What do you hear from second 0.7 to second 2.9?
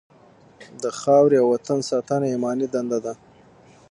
د خاورې او وطن ساتنه ایماني